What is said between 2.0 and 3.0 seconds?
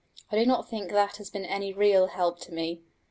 help to me.